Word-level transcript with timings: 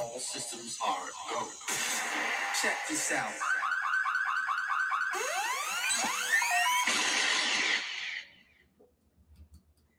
All 0.00 0.20
systems 0.20 0.78
are 0.86 0.94
go. 1.28 1.44
Check 2.62 2.76
this 2.88 3.10
out. 3.12 3.32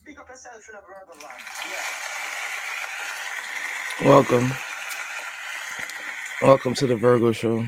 Big 0.05 0.17
up 0.17 0.29
yourself 0.29 0.69
in 0.69 0.75
a 0.75 0.81
verbal 0.81 1.21
line. 1.21 1.43
Yeah. 4.01 4.09
Welcome. 4.09 4.51
Welcome 6.41 6.73
to 6.75 6.87
the 6.87 6.95
Virgo 6.95 7.33
Show. 7.33 7.65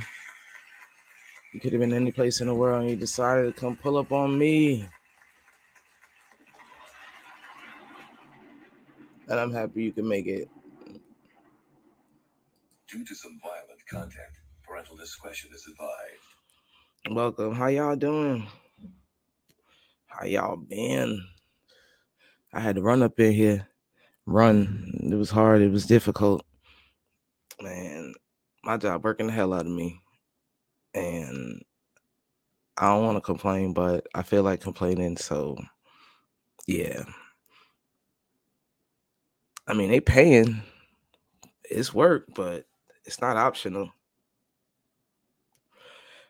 You 1.53 1.59
could 1.59 1.73
have 1.73 1.81
been 1.81 1.91
any 1.91 2.13
place 2.13 2.39
in 2.39 2.47
the 2.47 2.55
world 2.55 2.81
and 2.81 2.89
you 2.89 2.95
decided 2.95 3.53
to 3.53 3.59
come 3.59 3.75
pull 3.75 3.97
up 3.97 4.13
on 4.13 4.37
me. 4.37 4.87
And 9.27 9.37
I'm 9.37 9.51
happy 9.51 9.83
you 9.83 9.91
can 9.91 10.07
make 10.07 10.27
it. 10.27 10.49
Due 12.91 13.05
to 13.05 13.15
some 13.15 13.39
violent 13.41 13.79
content, 13.89 14.27
parental 14.67 14.97
discretion 14.97 15.49
is 15.53 15.65
advised. 15.65 17.15
Welcome. 17.15 17.55
How 17.55 17.67
y'all 17.67 17.95
doing? 17.95 18.45
How 20.07 20.25
y'all 20.25 20.57
been? 20.57 21.25
I 22.51 22.59
had 22.59 22.75
to 22.75 22.81
run 22.81 23.01
up 23.01 23.17
in 23.17 23.31
here. 23.31 23.69
Run. 24.25 24.91
It 25.09 25.15
was 25.15 25.29
hard. 25.29 25.61
It 25.61 25.71
was 25.71 25.85
difficult. 25.85 26.45
Man, 27.61 28.13
my 28.65 28.75
job 28.75 29.05
working 29.05 29.27
the 29.27 29.33
hell 29.33 29.53
out 29.53 29.65
of 29.65 29.71
me. 29.71 30.01
And 30.93 31.63
I 32.77 32.87
don't 32.87 33.05
want 33.05 33.15
to 33.15 33.21
complain, 33.21 33.71
but 33.71 34.05
I 34.13 34.23
feel 34.23 34.43
like 34.43 34.59
complaining. 34.59 35.15
So, 35.15 35.57
yeah. 36.67 37.03
I 39.65 39.75
mean, 39.75 39.89
they 39.89 40.01
paying. 40.01 40.61
It's 41.63 41.93
work, 41.93 42.25
but 42.35 42.65
it's 43.05 43.21
not 43.21 43.37
optional. 43.37 43.91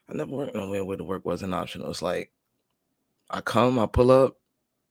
I 0.10 0.14
never 0.14 0.32
worked 0.32 0.56
nowhere 0.56 0.84
where 0.84 0.98
the 0.98 1.04
work 1.04 1.26
wasn't 1.26 1.54
optional. 1.54 1.90
It's 1.90 2.02
like 2.02 2.32
I 3.30 3.42
come, 3.42 3.80
I 3.80 3.86
pull 3.86 4.12
up, 4.12 4.38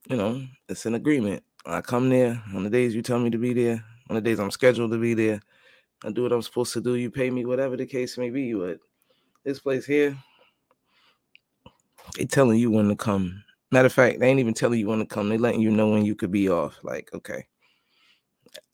you 0.08 0.16
know, 0.16 0.42
it's 0.68 0.86
an 0.86 0.94
agreement. 0.94 1.42
I 1.66 1.82
come 1.82 2.08
there 2.08 2.42
on 2.54 2.64
the 2.64 2.70
days 2.70 2.94
you 2.94 3.02
tell 3.02 3.18
me 3.18 3.28
to 3.30 3.38
be 3.38 3.52
there, 3.52 3.84
on 4.08 4.14
the 4.14 4.22
days 4.22 4.40
I'm 4.40 4.50
scheduled 4.50 4.92
to 4.92 4.98
be 4.98 5.14
there. 5.14 5.40
I 6.02 6.10
do 6.10 6.22
what 6.22 6.32
I'm 6.32 6.40
supposed 6.40 6.72
to 6.72 6.80
do. 6.80 6.94
You 6.94 7.10
pay 7.10 7.30
me, 7.30 7.44
whatever 7.44 7.76
the 7.76 7.84
case 7.84 8.16
may 8.16 8.30
be. 8.30 8.54
But 8.54 8.78
this 9.44 9.60
place 9.60 9.84
here, 9.84 10.16
they 12.16 12.24
telling 12.24 12.58
you 12.58 12.70
when 12.70 12.88
to 12.88 12.96
come. 12.96 13.44
Matter 13.70 13.86
of 13.86 13.92
fact, 13.92 14.18
they 14.18 14.28
ain't 14.28 14.40
even 14.40 14.54
telling 14.54 14.80
you 14.80 14.88
when 14.88 15.00
to 15.00 15.06
come. 15.06 15.28
They 15.28 15.36
letting 15.36 15.60
you 15.60 15.70
know 15.70 15.90
when 15.90 16.04
you 16.04 16.14
could 16.14 16.32
be 16.32 16.48
off. 16.48 16.78
Like, 16.82 17.10
okay, 17.12 17.46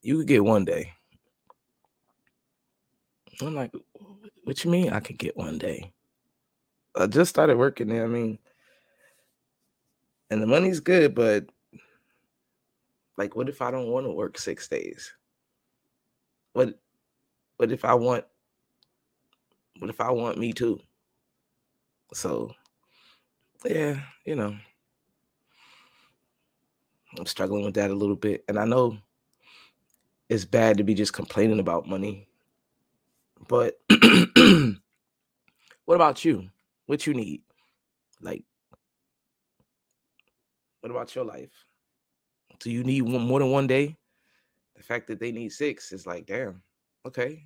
you 0.03 0.19
could 0.19 0.29
get 0.29 0.45
one 0.45 0.65
day. 0.65 0.93
I'm 3.41 3.55
like, 3.55 3.73
what 4.45 4.65
you 4.65 4.71
mean 4.71 4.93
I 4.93 5.01
could 5.01 5.19
get 5.19 5.37
one 5.37 5.59
day? 5.59 5.93
I 6.97 7.07
just 7.07 7.31
started 7.31 7.59
working 7.59 7.89
there. 7.89 8.05
I 8.05 8.09
mean, 8.09 8.39
and 10.31 10.43
the 10.43 10.47
money's 10.47 10.81
good, 10.81 11.15
but 11.15 11.47
like, 13.17 13.37
what 13.37 13.49
if 13.49 13.61
I 13.63 13.71
don't 13.71 13.89
want 13.89 14.07
to 14.07 14.13
work 14.13 14.39
six 14.39 14.69
days? 14.69 15.13
What, 16.53 16.79
what 17.59 17.73
if 17.73 17.85
I 17.85 17.95
want, 17.95 18.25
what 19.79 19.91
if 19.91 20.01
I 20.01 20.11
want 20.11 20.39
me 20.39 20.53
too? 20.53 20.81
So, 22.15 22.55
yeah, 23.65 24.01
you 24.25 24.37
know, 24.37 24.57
I'm 27.19 27.27
struggling 27.27 27.65
with 27.65 27.75
that 27.75 27.91
a 27.91 27.95
little 27.95 28.17
bit, 28.17 28.45
and 28.49 28.59
I 28.59 28.65
know 28.65 28.97
it's 30.29 30.45
bad 30.45 30.79
to 30.79 30.85
be 30.85 30.95
just 30.95 31.13
complaining 31.13 31.61
about 31.61 31.87
money, 31.87 32.26
but 33.49 33.75
what 35.85 35.95
about 35.95 36.25
you? 36.25 36.49
What 36.87 37.07
you 37.07 37.15
need? 37.15 37.43
Like, 38.21 38.45
what 40.81 40.91
about 40.91 41.15
your 41.15 41.25
life? 41.25 41.67
Do 42.61 42.71
you 42.71 42.85
need 42.85 43.03
one, 43.03 43.23
more 43.23 43.41
than 43.41 43.51
one 43.51 43.67
day? 43.67 43.97
The 44.77 44.83
fact 44.83 45.09
that 45.09 45.21
they 45.21 45.33
need 45.33 45.53
six 45.53 45.93
is 45.93 46.07
like, 46.07 46.27
damn, 46.27 46.63
okay. 47.07 47.45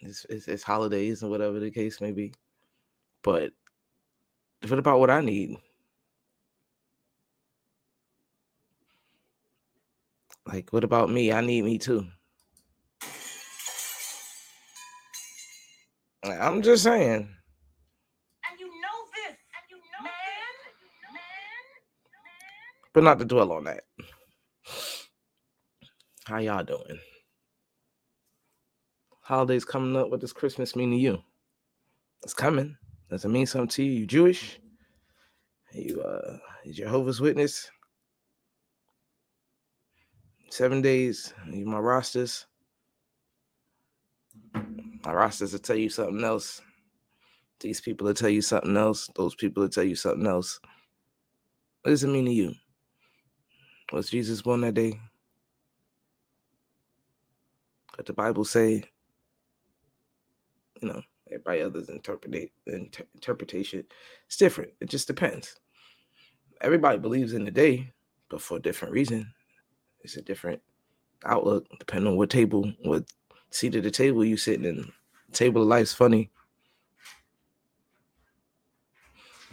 It's, 0.00 0.24
it's, 0.28 0.48
it's 0.48 0.62
holidays 0.62 1.22
and 1.22 1.30
whatever 1.30 1.58
the 1.58 1.70
case 1.70 2.00
may 2.00 2.12
be. 2.12 2.32
But 3.22 3.52
what 4.68 4.78
about 4.78 5.00
what 5.00 5.10
I 5.10 5.20
need? 5.20 5.56
Like, 10.46 10.72
what 10.72 10.84
about 10.84 11.10
me? 11.10 11.32
I 11.32 11.40
need 11.40 11.64
me 11.64 11.78
too. 11.78 12.06
I'm 16.34 16.62
just 16.62 16.82
saying. 16.82 17.28
And 18.50 18.60
you 18.60 18.66
know 18.66 18.98
this. 19.14 19.36
And 19.36 19.70
you 19.70 19.76
know 19.76 20.04
man, 20.04 20.12
this. 20.64 21.12
Man, 21.12 21.22
but 22.92 23.04
not 23.04 23.18
to 23.18 23.24
dwell 23.24 23.52
on 23.52 23.64
that. 23.64 23.84
How 26.24 26.38
y'all 26.38 26.64
doing? 26.64 26.98
Holidays 29.20 29.64
coming 29.64 29.96
up. 29.96 30.10
What 30.10 30.20
does 30.20 30.32
Christmas 30.32 30.74
mean 30.76 30.90
to 30.90 30.96
you? 30.96 31.22
It's 32.22 32.34
coming. 32.34 32.76
Does 33.10 33.24
it 33.24 33.28
mean 33.28 33.46
something 33.46 33.68
to 33.68 33.82
you? 33.82 33.92
You 33.92 34.06
Jewish? 34.06 34.58
You 35.72 36.00
uh 36.02 36.38
Jehovah's 36.72 37.20
Witness? 37.20 37.70
Seven 40.50 40.80
days. 40.82 41.34
You 41.50 41.66
my 41.66 41.78
rosters. 41.78 42.46
My 45.06 45.12
rosters 45.12 45.52
will 45.52 45.60
tell 45.60 45.76
you 45.76 45.88
something 45.88 46.24
else. 46.24 46.60
These 47.60 47.80
people 47.80 48.08
will 48.08 48.14
tell 48.14 48.28
you 48.28 48.42
something 48.42 48.76
else. 48.76 49.08
Those 49.14 49.36
people 49.36 49.62
will 49.62 49.70
tell 49.70 49.84
you 49.84 49.94
something 49.94 50.26
else. 50.26 50.58
What 51.82 51.92
does 51.92 52.02
it 52.02 52.08
mean 52.08 52.24
to 52.24 52.32
you? 52.32 52.54
Was 53.92 54.10
Jesus 54.10 54.42
born 54.42 54.62
that 54.62 54.74
day? 54.74 54.98
But 57.96 58.06
the 58.06 58.14
Bible 58.14 58.44
say, 58.44 58.82
you 60.82 60.88
know, 60.88 61.02
everybody 61.28 61.62
others 61.62 61.88
interpret 61.88 62.50
inter- 62.66 63.06
interpretation. 63.14 63.84
It's 64.26 64.36
different. 64.36 64.72
It 64.80 64.90
just 64.90 65.06
depends. 65.06 65.54
Everybody 66.60 66.98
believes 66.98 67.32
in 67.32 67.44
the 67.44 67.52
day, 67.52 67.92
but 68.28 68.40
for 68.40 68.56
a 68.56 68.62
different 68.62 68.92
reason. 68.92 69.32
It's 70.00 70.16
a 70.16 70.22
different 70.22 70.62
outlook, 71.24 71.66
depending 71.78 72.10
on 72.10 72.16
what 72.16 72.30
table, 72.30 72.72
what 72.82 73.04
seat 73.50 73.76
at 73.76 73.84
the 73.84 73.92
table 73.92 74.24
you 74.24 74.36
sitting 74.36 74.64
in. 74.64 74.92
Table 75.32 75.62
of 75.62 75.68
life's 75.68 75.92
funny. 75.92 76.30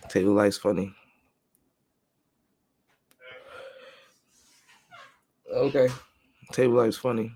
Table 0.10 0.32
of 0.32 0.38
life's 0.38 0.58
funny. 0.58 0.94
Okay. 5.54 5.88
Table 6.52 6.76
life's 6.76 6.98
funny. 6.98 7.32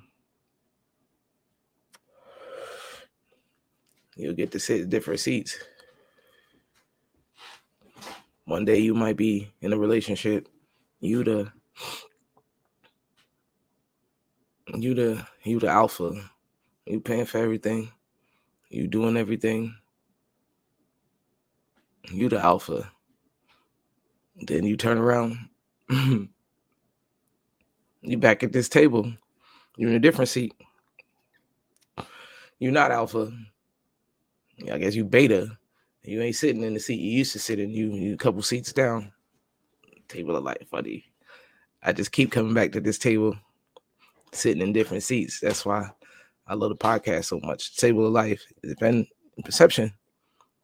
You'll 4.16 4.34
get 4.34 4.52
to 4.52 4.60
sit 4.60 4.82
in 4.82 4.90
different 4.90 5.20
seats. 5.20 5.58
One 8.46 8.66
day 8.66 8.80
you 8.80 8.96
might 8.96 9.18
be 9.18 9.52
in 9.62 9.74
a 9.74 9.78
relationship. 9.78 10.48
You 11.00 11.24
the 11.24 11.52
you 14.74 14.94
the 14.96 15.28
you 15.44 15.60
the 15.60 15.68
alpha. 15.68 16.14
You 16.86 17.00
paying 17.00 17.26
for 17.26 17.38
everything. 17.38 17.92
You 18.70 18.88
doing 18.88 19.18
everything. 19.18 19.76
You 22.12 22.30
the 22.30 22.40
alpha. 22.40 22.92
Then 24.36 24.66
you 24.66 24.78
turn 24.78 24.98
around. 24.98 25.38
you 25.90 26.30
back 28.18 28.44
at 28.44 28.52
this 28.52 28.70
table. 28.70 29.12
You're 29.78 29.90
in 29.90 29.96
a 29.96 30.00
different 30.00 30.30
seat. 30.30 30.54
You're 32.60 32.72
not 32.72 32.92
alpha. 32.92 33.32
I 34.72 34.78
guess 34.78 34.96
you 34.96 35.06
beta. 35.06 35.58
You 36.04 36.22
ain't 36.22 36.36
sitting 36.36 36.64
in 36.64 36.74
the 36.74 36.80
seat 36.80 37.00
you 37.00 37.12
used 37.12 37.34
to 37.34 37.40
sit 37.40 37.60
in. 37.60 37.70
You 37.72 37.94
you 37.94 38.14
a 38.14 38.18
couple 38.18 38.42
seats 38.42 38.74
down. 38.74 39.12
Table 40.08 40.36
of 40.36 40.44
life, 40.44 40.70
buddy. 40.72 41.06
I 41.84 41.94
just 41.94 42.12
keep 42.12 42.32
coming 42.32 42.54
back 42.54 42.72
to 42.72 42.82
this 42.82 42.98
table, 42.98 43.36
sitting 44.32 44.62
in 44.62 44.74
different 44.74 45.04
seats. 45.04 45.40
That's 45.40 45.66
why 45.66 45.92
I 46.48 46.54
love 46.54 46.70
the 46.70 46.76
podcast 46.76 47.26
so 47.26 47.40
much. 47.44 47.76
Table 47.76 48.08
of 48.08 48.14
life, 48.14 48.46
depend 48.64 49.08
perception, 49.44 49.94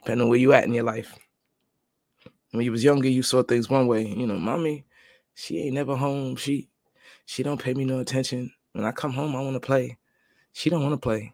depending 0.01 0.24
on 0.24 0.30
where 0.30 0.39
you 0.39 0.53
at 0.53 0.63
in 0.63 0.74
your 0.74 0.83
life. 0.83 1.18
When 2.51 2.63
you 2.63 2.71
was 2.71 2.83
younger, 2.83 3.09
you 3.09 3.24
saw 3.24 3.44
things 3.44 3.69
one 3.69 3.88
way. 3.88 4.06
You 4.06 4.27
know, 4.27 4.38
mommy, 4.38 4.85
she 5.33 5.59
ain't 5.59 5.74
never 5.74 5.95
home. 5.95 6.35
She 6.35 6.69
she 7.25 7.44
don't 7.44 7.62
pay 7.62 7.74
me 7.74 7.85
no 7.85 8.00
attention. 8.00 8.51
When 8.74 8.85
I 8.85 8.91
come 8.91 9.12
home, 9.12 9.35
I 9.35 9.41
want 9.41 9.56
to 9.56 9.59
play. 9.59 9.97
She 10.53 10.69
don't 10.69 10.83
want 10.83 10.94
to 10.94 10.97
play. 10.97 11.33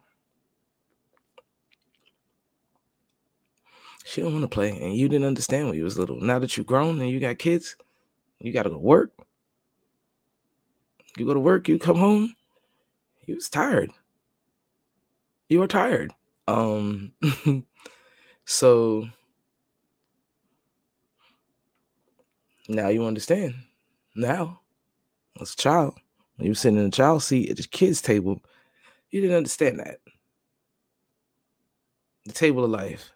She 4.04 4.22
don't 4.22 4.32
want 4.32 4.42
to 4.42 4.48
play, 4.48 4.70
and 4.70 4.94
you 4.94 5.08
didn't 5.08 5.26
understand 5.26 5.68
when 5.68 5.76
you 5.76 5.84
was 5.84 5.98
little. 5.98 6.20
Now 6.20 6.38
that 6.40 6.56
you 6.56 6.64
grown 6.64 7.00
and 7.00 7.10
you 7.10 7.20
got 7.20 7.38
kids, 7.38 7.76
you 8.40 8.52
got 8.52 8.64
to 8.64 8.70
go 8.70 8.78
work. 8.78 9.12
You 11.16 11.26
go 11.26 11.34
to 11.34 11.40
work, 11.40 11.68
you 11.68 11.78
come 11.78 11.96
home, 11.96 12.34
you 13.26 13.34
was 13.34 13.48
tired. 13.48 13.90
You 15.50 15.60
are 15.60 15.66
tired. 15.66 16.14
Um, 16.48 17.12
so 18.46 19.08
now 22.68 22.88
you 22.88 23.04
understand. 23.04 23.54
Now, 24.14 24.60
as 25.40 25.52
a 25.52 25.56
child, 25.56 25.94
when 26.36 26.46
you 26.46 26.52
were 26.52 26.56
sitting 26.56 26.78
in 26.78 26.84
the 26.84 26.90
child 26.90 27.22
seat 27.22 27.50
at 27.50 27.56
the 27.56 27.64
kids' 27.64 28.00
table, 28.00 28.40
you 29.10 29.20
didn't 29.20 29.36
understand 29.36 29.80
that. 29.80 29.98
The 32.26 32.32
table 32.32 32.64
of 32.64 32.70
life. 32.70 33.10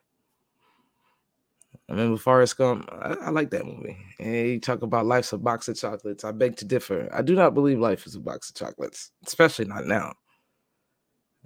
I 1.88 1.92
remember 1.92 2.16
Forrest 2.16 2.56
Gump. 2.56 2.88
I, 2.90 3.14
I 3.14 3.30
like 3.30 3.50
that 3.50 3.66
movie. 3.66 3.96
And 4.18 4.34
he 4.34 4.58
talk 4.58 4.82
about 4.82 5.06
life's 5.06 5.32
a 5.32 5.38
box 5.38 5.68
of 5.68 5.76
chocolates. 5.76 6.24
I 6.24 6.32
beg 6.32 6.56
to 6.56 6.64
differ. 6.64 7.08
I 7.12 7.22
do 7.22 7.34
not 7.34 7.54
believe 7.54 7.78
life 7.78 8.06
is 8.06 8.16
a 8.16 8.20
box 8.20 8.50
of 8.50 8.56
chocolates, 8.56 9.12
especially 9.26 9.66
not 9.66 9.86
now. 9.86 10.14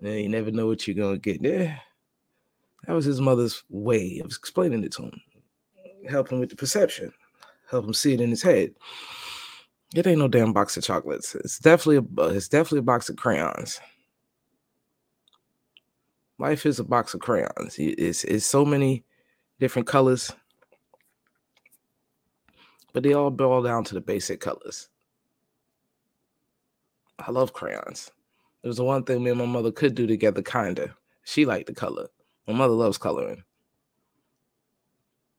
And 0.00 0.20
you 0.20 0.28
never 0.28 0.50
know 0.50 0.66
what 0.66 0.86
you're 0.86 0.94
gonna 0.94 1.18
get. 1.18 1.42
Yeah, 1.42 1.78
that 2.86 2.92
was 2.92 3.04
his 3.04 3.20
mother's 3.20 3.64
way 3.68 4.20
of 4.24 4.26
explaining 4.26 4.84
it 4.84 4.92
to 4.92 5.02
him, 5.02 5.20
help 6.08 6.30
him 6.30 6.40
with 6.40 6.50
the 6.50 6.56
perception, 6.56 7.12
help 7.70 7.84
him 7.84 7.94
see 7.94 8.14
it 8.14 8.20
in 8.20 8.30
his 8.30 8.42
head. 8.42 8.74
It 9.94 10.06
ain't 10.06 10.18
no 10.18 10.28
damn 10.28 10.52
box 10.52 10.76
of 10.76 10.84
chocolates. 10.84 11.34
It's 11.34 11.58
definitely 11.58 11.96
a 11.96 12.28
it's 12.28 12.48
definitely 12.48 12.80
a 12.80 12.82
box 12.82 13.08
of 13.08 13.16
crayons. 13.16 13.80
Life 16.38 16.66
is 16.66 16.78
a 16.78 16.84
box 16.84 17.14
of 17.14 17.20
crayons. 17.20 17.76
It's 17.78 18.24
it's 18.24 18.46
so 18.46 18.64
many 18.64 19.04
different 19.58 19.88
colors, 19.88 20.30
but 22.92 23.02
they 23.02 23.14
all 23.14 23.30
boil 23.30 23.62
down 23.62 23.82
to 23.84 23.94
the 23.94 24.00
basic 24.00 24.40
colors. 24.40 24.88
I 27.18 27.32
love 27.32 27.52
crayons. 27.52 28.12
It 28.62 28.68
was 28.68 28.78
the 28.78 28.84
one 28.84 29.04
thing 29.04 29.22
me 29.22 29.30
and 29.30 29.38
my 29.38 29.46
mother 29.46 29.70
could 29.70 29.94
do 29.94 30.06
together, 30.06 30.42
kinda. 30.42 30.94
She 31.24 31.44
liked 31.44 31.66
the 31.66 31.74
color. 31.74 32.08
My 32.46 32.54
mother 32.54 32.74
loves 32.74 32.98
coloring. 32.98 33.44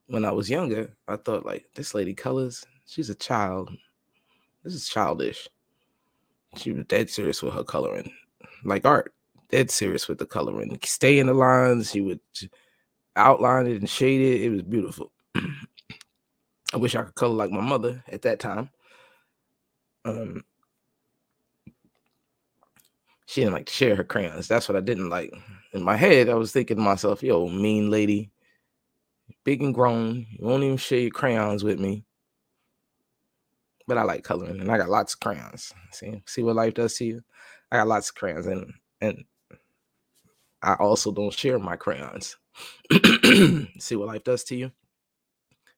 When 0.08 0.26
I 0.26 0.32
was 0.32 0.50
younger, 0.50 0.96
I 1.08 1.18
thought 1.18 1.46
like 1.46 1.66
this 1.76 1.94
lady 1.94 2.14
colors. 2.14 2.66
She's 2.86 3.10
a 3.10 3.16
child. 3.16 3.72
This 4.64 4.74
is 4.74 4.88
childish. 4.88 5.48
She 6.56 6.72
was 6.72 6.86
dead 6.86 7.10
serious 7.10 7.44
with 7.44 7.54
her 7.54 7.64
coloring, 7.64 8.12
like 8.64 8.86
art. 8.86 9.14
Dead 9.50 9.70
serious 9.70 10.08
with 10.08 10.18
the 10.18 10.26
coloring. 10.26 10.80
Stay 10.84 11.20
in 11.20 11.28
the 11.28 11.34
lines. 11.34 11.92
She 11.92 12.02
would 12.02 12.20
outline 13.16 13.68
it 13.68 13.78
and 13.78 13.90
shade 13.90 14.22
it. 14.22 14.44
It 14.44 14.50
was 14.50 14.62
beautiful. 14.64 15.12
I 15.36 16.78
wish 16.78 16.96
I 16.96 17.04
could 17.04 17.16
color 17.16 17.34
like 17.34 17.52
my 17.52 17.62
mother 17.62 18.04
at 18.08 18.22
that 18.24 18.40
time. 18.40 18.70
Um, 20.06 20.44
she 23.30 23.42
didn't 23.42 23.54
like 23.54 23.68
to 23.68 23.74
share 23.74 23.96
her 23.96 24.04
crayons. 24.04 24.48
That's 24.48 24.68
what 24.68 24.76
I 24.76 24.82
didn't 24.82 25.10
like. 25.12 25.32
In 25.74 25.84
my 25.84 25.96
head, 25.96 26.30
I 26.30 26.34
was 26.34 26.52
thinking 26.52 26.78
to 26.78 26.82
myself, 26.82 27.22
yo, 27.22 27.48
mean 27.48 27.92
lady, 27.92 28.32
big 29.44 29.62
and 29.62 29.72
grown, 29.72 30.26
you 30.32 30.48
won't 30.48 30.64
even 30.64 30.78
share 30.78 31.02
your 31.02 31.12
crayons 31.12 31.64
with 31.64 31.80
me. 31.80 32.06
But 33.86 34.00
I 34.00 34.02
like 34.02 34.24
coloring 34.24 34.60
and 34.60 34.72
I 34.72 34.80
got 34.80 34.90
lots 34.90 35.14
of 35.14 35.20
crayons. 35.20 35.72
See, 35.92 36.24
see 36.26 36.42
what 36.42 36.56
life 36.56 36.74
does 36.74 36.96
to 36.96 37.06
you? 37.06 37.22
I 37.72 37.78
got 37.78 37.88
lots 37.88 38.10
of 38.10 38.16
crayons 38.16 38.48
and 38.48 38.74
and 39.00 39.24
I 40.64 40.74
also 40.74 41.12
don't 41.12 41.32
share 41.32 41.60
my 41.60 41.76
crayons. 41.76 42.36
see 43.80 43.96
what 43.96 44.08
life 44.08 44.24
does 44.24 44.44
to 44.46 44.56
you? 44.56 44.72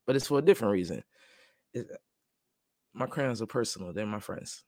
But 0.08 0.16
it's 0.16 0.28
for 0.28 0.40
a 0.40 0.42
different 0.42 0.72
reason. 0.72 1.04
It, 1.74 1.86
my 2.94 3.08
crayons 3.08 3.42
are 3.42 3.46
personal, 3.46 3.92
they're 3.92 4.06
my 4.06 4.22
friends. 4.22 4.64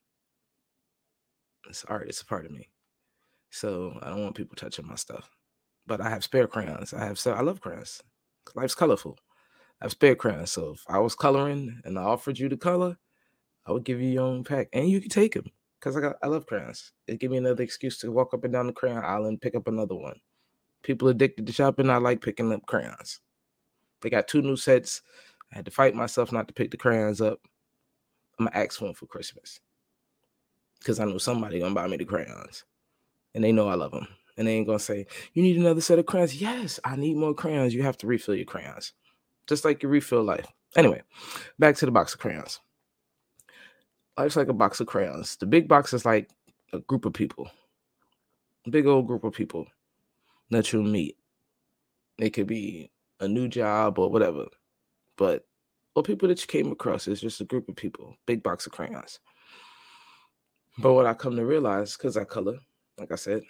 It's 1.67 1.85
art, 1.85 2.07
it's 2.07 2.21
a 2.21 2.25
part 2.25 2.45
of 2.45 2.51
me. 2.51 2.69
So 3.49 3.97
I 4.01 4.09
don't 4.09 4.23
want 4.23 4.35
people 4.35 4.55
touching 4.55 4.87
my 4.87 4.95
stuff. 4.95 5.29
But 5.85 6.01
I 6.01 6.09
have 6.09 6.23
spare 6.23 6.47
crayons. 6.47 6.93
I 6.93 7.05
have 7.05 7.19
so 7.19 7.33
I 7.33 7.41
love 7.41 7.61
crayons. 7.61 8.01
Life's 8.55 8.75
colorful. 8.75 9.17
I 9.81 9.85
have 9.85 9.91
spare 9.91 10.15
crayons. 10.15 10.51
So 10.51 10.71
if 10.71 10.83
I 10.87 10.99
was 10.99 11.15
coloring 11.15 11.81
and 11.83 11.99
I 11.99 12.03
offered 12.03 12.39
you 12.39 12.49
the 12.49 12.57
color, 12.57 12.97
I 13.65 13.71
would 13.71 13.83
give 13.83 14.01
you 14.01 14.09
your 14.09 14.23
own 14.23 14.43
pack 14.43 14.69
and 14.73 14.89
you 14.89 14.99
can 14.99 15.09
take 15.09 15.33
them 15.33 15.51
because 15.79 15.95
I 15.95 16.01
got 16.01 16.15
I 16.23 16.27
love 16.27 16.45
crayons. 16.47 16.93
It 17.07 17.19
give 17.19 17.31
me 17.31 17.37
another 17.37 17.63
excuse 17.63 17.97
to 17.99 18.11
walk 18.11 18.33
up 18.33 18.43
and 18.43 18.53
down 18.53 18.67
the 18.67 18.73
crayon 18.73 19.03
aisle 19.03 19.25
and 19.25 19.41
pick 19.41 19.55
up 19.55 19.67
another 19.67 19.95
one. 19.95 20.19
People 20.81 21.07
addicted 21.07 21.45
to 21.47 21.53
shopping, 21.53 21.89
I 21.89 21.97
like 21.97 22.21
picking 22.21 22.51
up 22.51 22.65
crayons. 22.65 23.21
They 24.01 24.09
got 24.09 24.27
two 24.27 24.41
new 24.41 24.57
sets. 24.57 25.01
I 25.51 25.57
had 25.57 25.65
to 25.65 25.71
fight 25.71 25.95
myself 25.95 26.31
not 26.31 26.47
to 26.47 26.53
pick 26.53 26.71
the 26.71 26.77
crayons 26.77 27.21
up. 27.21 27.39
I'm 28.39 28.47
gonna 28.47 28.57
ask 28.57 28.81
one 28.81 28.93
for 28.93 29.05
Christmas 29.05 29.59
because 30.83 30.99
I 30.99 31.05
know 31.05 31.17
somebody 31.17 31.59
gonna 31.59 31.73
buy 31.73 31.87
me 31.87 31.97
the 31.97 32.05
crayons, 32.05 32.65
and 33.33 33.43
they 33.43 33.53
know 33.53 33.69
I 33.69 33.75
love 33.75 33.91
them. 33.91 34.07
And 34.35 34.47
they 34.47 34.55
ain't 34.55 34.67
gonna 34.67 34.79
say, 34.79 35.07
"You 35.33 35.41
need 35.41 35.57
another 35.57 35.81
set 35.81 35.99
of 35.99 36.05
crayons." 36.05 36.41
Yes, 36.41 36.79
I 36.83 36.95
need 36.95 37.15
more 37.15 37.33
crayons. 37.33 37.73
You 37.73 37.83
have 37.83 37.97
to 37.97 38.07
refill 38.07 38.35
your 38.35 38.45
crayons, 38.45 38.93
just 39.47 39.63
like 39.63 39.81
you 39.81 39.89
refill 39.89 40.23
life. 40.23 40.47
Anyway, 40.75 41.01
back 41.57 41.75
to 41.77 41.85
the 41.85 41.91
box 41.91 42.13
of 42.13 42.19
crayons. 42.19 42.59
Life's 44.17 44.35
like 44.35 44.49
a 44.49 44.53
box 44.53 44.79
of 44.79 44.87
crayons. 44.87 45.37
The 45.37 45.45
big 45.45 45.67
box 45.67 45.93
is 45.93 46.05
like 46.05 46.29
a 46.73 46.79
group 46.79 47.05
of 47.05 47.13
people, 47.13 47.49
big 48.69 48.87
old 48.87 49.07
group 49.07 49.23
of 49.23 49.33
people 49.33 49.67
that 50.49 50.71
you'll 50.73 50.83
meet. 50.83 51.17
It 52.17 52.31
could 52.31 52.47
be 52.47 52.91
a 53.19 53.27
new 53.27 53.47
job 53.47 53.97
or 53.99 54.09
whatever, 54.09 54.47
but 55.15 55.47
or 55.95 56.03
people 56.03 56.27
that 56.27 56.41
you 56.41 56.47
came 56.47 56.71
across 56.71 57.07
is 57.07 57.21
just 57.21 57.41
a 57.41 57.45
group 57.45 57.69
of 57.69 57.75
people, 57.75 58.17
big 58.25 58.41
box 58.41 58.65
of 58.65 58.71
crayons. 58.71 59.19
But 60.79 60.93
what 60.93 61.05
I 61.05 61.13
come 61.13 61.35
to 61.35 61.45
realize, 61.45 61.95
because 61.95 62.17
I 62.17 62.23
color, 62.23 62.57
like 62.97 63.11
I 63.11 63.15
said, 63.15 63.43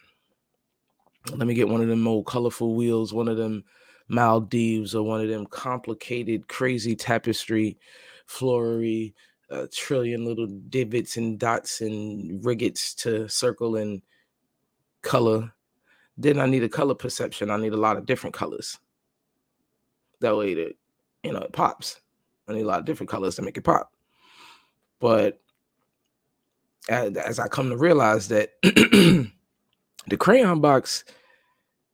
let 1.32 1.48
me 1.48 1.54
get 1.54 1.70
one 1.70 1.82
of 1.82 1.88
them 1.88 2.08
old 2.08 2.26
colorful 2.26 2.76
wheels, 2.76 3.14
one 3.14 3.30
of 3.30 3.38
them 3.38 3.64
mandalas, 4.10 4.94
or 4.94 5.04
one 5.04 5.22
of 5.22 5.30
them 5.30 5.46
complicated, 5.46 6.48
crazy 6.48 6.96
tapestry, 6.96 7.78
flowery, 8.26 9.14
a 9.50 9.68
trillion 9.68 10.26
little 10.26 10.48
divots 10.48 11.18
and 11.18 11.40
dots 11.40 11.82
and 11.82 12.44
riggets 12.44 12.94
to 12.96 13.28
circle 13.30 13.78
and 13.78 14.02
color. 15.02 15.54
Then 16.18 16.40
I 16.40 16.46
need 16.46 16.64
a 16.64 16.70
color 16.70 16.96
perception. 16.96 17.50
I 17.50 17.58
need 17.58 17.74
a 17.74 17.78
lot 17.78 17.98
of 17.98 18.06
different 18.06 18.34
colors. 18.34 18.80
That 20.20 20.36
way 20.36 20.54
that 20.56 20.76
you 21.24 21.32
know 21.32 21.40
it 21.40 21.54
pops. 21.54 22.02
I 22.48 22.54
need 22.54 22.64
a 22.64 22.68
lot 22.68 22.80
of 22.80 22.86
different 22.86 23.10
colors 23.10 23.36
to 23.36 23.42
make 23.42 23.58
it 23.58 23.64
pop. 23.64 23.94
But 25.00 25.40
as, 26.90 27.40
I 27.40 27.48
come 27.48 27.70
to 27.70 27.78
realize 27.78 28.28
that 28.30 28.52
the 28.62 30.18
crayon 30.18 30.62
box, 30.62 31.04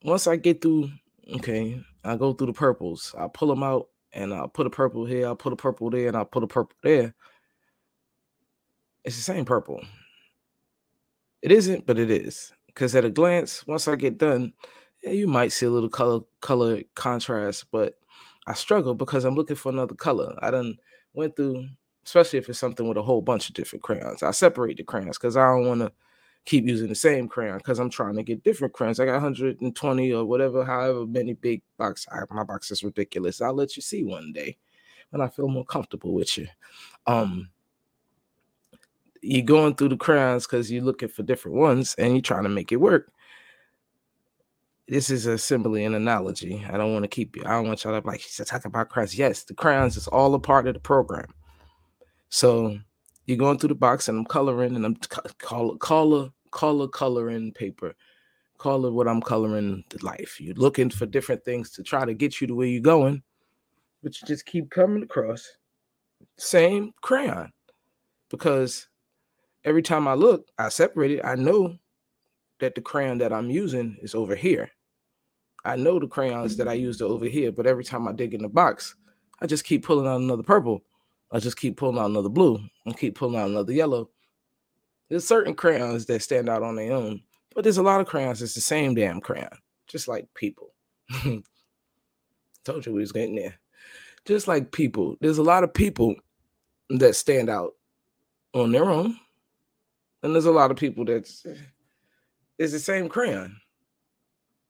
once 0.03 0.27
I 0.27 0.35
get 0.35 0.61
through, 0.61 0.89
okay, 1.35 1.81
I 2.03 2.15
go 2.15 2.33
through 2.33 2.47
the 2.47 2.53
purples. 2.53 3.13
I 3.17 3.27
pull 3.27 3.49
them 3.49 3.63
out 3.63 3.89
and 4.13 4.33
I'll 4.33 4.47
put 4.47 4.67
a 4.67 4.71
purple 4.71 5.05
here, 5.05 5.27
I'll 5.27 5.35
put 5.35 5.53
a 5.53 5.57
purple 5.57 5.89
there, 5.89 6.07
and 6.07 6.17
I'll 6.17 6.25
put 6.25 6.43
a 6.43 6.47
purple 6.47 6.75
there. 6.83 7.13
It's 9.03 9.15
the 9.15 9.21
same 9.21 9.45
purple. 9.45 9.81
It 11.41 11.51
isn't, 11.51 11.85
but 11.85 11.99
it 11.99 12.11
is. 12.11 12.51
Because 12.67 12.95
at 12.95 13.05
a 13.05 13.09
glance, 13.09 13.65
once 13.67 13.87
I 13.87 13.95
get 13.95 14.17
done, 14.17 14.53
yeah, 15.03 15.11
you 15.11 15.27
might 15.27 15.51
see 15.51 15.65
a 15.65 15.69
little 15.69 15.89
color 15.89 16.21
color 16.41 16.81
contrast, 16.95 17.65
but 17.71 17.95
I 18.47 18.53
struggle 18.53 18.93
because 18.95 19.25
I'm 19.25 19.35
looking 19.35 19.55
for 19.55 19.71
another 19.71 19.95
color. 19.95 20.37
I 20.41 20.51
done 20.51 20.77
went 21.13 21.35
through, 21.35 21.67
especially 22.05 22.39
if 22.39 22.49
it's 22.49 22.59
something 22.59 22.87
with 22.87 22.97
a 22.97 23.03
whole 23.03 23.21
bunch 23.21 23.49
of 23.49 23.55
different 23.55 23.83
crayons. 23.83 24.23
I 24.23 24.31
separate 24.31 24.77
the 24.77 24.83
crayons 24.83 25.17
because 25.17 25.37
I 25.37 25.47
don't 25.47 25.67
want 25.67 25.81
to 25.81 25.91
keep 26.45 26.65
using 26.65 26.89
the 26.89 26.95
same 26.95 27.27
crayon 27.27 27.57
because 27.57 27.79
I'm 27.79 27.89
trying 27.89 28.15
to 28.15 28.23
get 28.23 28.43
different 28.43 28.73
crayons. 28.73 28.99
I 28.99 29.05
got 29.05 29.13
120 29.13 30.13
or 30.13 30.25
whatever, 30.25 30.65
however 30.65 31.05
many 31.05 31.33
big 31.33 31.61
box. 31.77 32.07
I, 32.11 32.21
my 32.33 32.43
box 32.43 32.71
is 32.71 32.83
ridiculous. 32.83 33.41
I'll 33.41 33.53
let 33.53 33.75
you 33.75 33.81
see 33.81 34.03
one 34.03 34.33
day 34.33 34.57
when 35.11 35.21
I 35.21 35.27
feel 35.27 35.47
more 35.47 35.65
comfortable 35.65 36.13
with 36.13 36.37
you. 36.37 36.47
Um, 37.07 37.49
you're 39.21 39.45
going 39.45 39.75
through 39.75 39.89
the 39.89 39.97
crayons 39.97 40.47
because 40.47 40.71
you're 40.71 40.83
looking 40.83 41.09
for 41.09 41.23
different 41.23 41.57
ones 41.57 41.95
and 41.97 42.13
you're 42.13 42.21
trying 42.21 42.43
to 42.43 42.49
make 42.49 42.71
it 42.71 42.77
work. 42.77 43.11
This 44.87 45.11
is 45.11 45.27
a 45.27 45.37
simply 45.37 45.83
an 45.83 45.93
analogy. 45.93 46.65
I 46.67 46.77
don't 46.77 46.93
want 46.93 47.03
to 47.03 47.09
keep 47.09 47.35
you. 47.35 47.43
I 47.45 47.51
don't 47.51 47.67
want 47.67 47.83
y'all 47.83 47.99
to 47.99 48.07
like, 48.07 48.21
she's 48.21 48.43
talk 48.47 48.65
about 48.65 48.89
crayons. 48.89 49.15
Yes, 49.15 49.43
the 49.43 49.53
crayons 49.53 49.97
is 49.97 50.07
all 50.07 50.33
a 50.33 50.39
part 50.39 50.67
of 50.67 50.73
the 50.73 50.79
program. 50.79 51.27
So 52.29 52.77
you're 53.25 53.37
going 53.37 53.57
through 53.57 53.69
the 53.69 53.75
box 53.75 54.07
and 54.07 54.19
I'm 54.19 54.25
coloring 54.25 54.75
and 54.75 54.85
I'm 54.85 54.95
color 55.39 55.75
color 55.77 56.29
color 56.51 56.87
coloring 56.87 57.51
paper. 57.53 57.95
Color 58.57 58.91
what 58.91 59.07
I'm 59.07 59.21
coloring 59.21 59.83
the 59.89 60.03
life. 60.03 60.39
You're 60.39 60.55
looking 60.55 60.89
for 60.89 61.05
different 61.05 61.45
things 61.45 61.71
to 61.71 61.83
try 61.83 62.05
to 62.05 62.13
get 62.13 62.41
you 62.41 62.47
to 62.47 62.55
where 62.55 62.67
you're 62.67 62.81
going, 62.81 63.23
but 64.03 64.19
you 64.19 64.27
just 64.27 64.45
keep 64.45 64.69
coming 64.69 65.03
across 65.03 65.47
same 66.37 66.91
crayon 67.01 67.51
because 68.29 68.87
every 69.63 69.81
time 69.81 70.07
I 70.07 70.13
look, 70.13 70.47
I 70.57 70.69
separate 70.69 71.11
it. 71.11 71.21
I 71.23 71.35
know 71.35 71.77
that 72.59 72.75
the 72.75 72.81
crayon 72.81 73.17
that 73.19 73.31
I'm 73.31 73.49
using 73.49 73.97
is 74.01 74.13
over 74.13 74.35
here. 74.35 74.69
I 75.65 75.75
know 75.75 75.99
the 75.99 76.07
crayons 76.07 76.55
that 76.57 76.67
I 76.67 76.75
mm-hmm. 76.75 76.83
used 76.83 77.01
are 77.01 77.05
over 77.05 77.25
here, 77.25 77.51
but 77.51 77.67
every 77.67 77.83
time 77.83 78.07
I 78.07 78.13
dig 78.13 78.33
in 78.33 78.41
the 78.41 78.49
box, 78.49 78.95
I 79.41 79.47
just 79.47 79.65
keep 79.65 79.85
pulling 79.85 80.07
out 80.07 80.21
another 80.21 80.43
purple. 80.43 80.83
I 81.31 81.39
just 81.39 81.57
keep 81.57 81.77
pulling 81.77 81.99
out 81.99 82.09
another 82.09 82.29
blue 82.29 82.59
and 82.85 82.97
keep 82.97 83.15
pulling 83.15 83.39
out 83.39 83.49
another 83.49 83.73
yellow. 83.73 84.09
There's 85.09 85.27
certain 85.27 85.55
crayons 85.55 86.05
that 86.07 86.21
stand 86.21 86.49
out 86.49 86.63
on 86.63 86.75
their 86.75 86.93
own, 86.93 87.21
But 87.55 87.63
there's 87.63 87.77
a 87.77 87.83
lot 87.83 88.01
of 88.01 88.07
crayons. 88.07 88.41
It's 88.41 88.53
the 88.53 88.61
same 88.61 88.95
damn 88.95 89.21
crayon, 89.21 89.57
just 89.87 90.07
like 90.07 90.27
people. 90.35 90.73
Told 92.63 92.85
you 92.85 92.93
we 92.93 93.01
was 93.01 93.11
getting 93.11 93.35
there. 93.35 93.59
Just 94.25 94.47
like 94.47 94.71
people, 94.71 95.15
there's 95.21 95.37
a 95.39 95.43
lot 95.43 95.63
of 95.63 95.73
people 95.73 96.15
that 96.89 97.15
stand 97.15 97.49
out 97.49 97.73
on 98.53 98.71
their 98.71 98.89
own, 98.89 99.17
and 100.21 100.33
there's 100.33 100.45
a 100.45 100.51
lot 100.51 100.71
of 100.71 100.77
people 100.77 101.05
that's 101.05 101.45
it's 102.59 102.73
the 102.73 102.79
same 102.79 103.09
crayon. 103.09 103.55